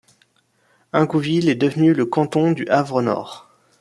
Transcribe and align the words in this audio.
Ingouville 0.93 1.47
est 1.47 1.53
devenu 1.53 1.93
le 1.93 2.07
canton 2.07 2.53
du 2.53 2.65
Havre-Nord. 2.69 3.51